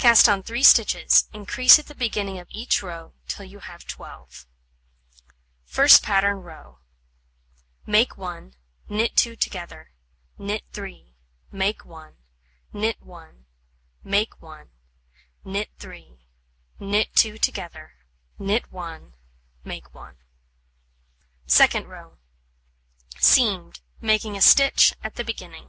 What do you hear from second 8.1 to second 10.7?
1, knit 2 together, knit